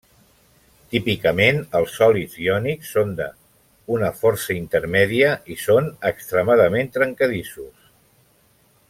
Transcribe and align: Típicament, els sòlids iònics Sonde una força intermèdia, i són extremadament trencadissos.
Típicament, 0.93 1.59
els 1.79 1.93
sòlids 1.97 2.39
iònics 2.45 2.93
Sonde 2.95 3.27
una 3.99 4.11
força 4.23 4.57
intermèdia, 4.57 5.29
i 5.57 5.61
són 5.67 5.93
extremadament 6.13 6.91
trencadissos. 6.97 7.73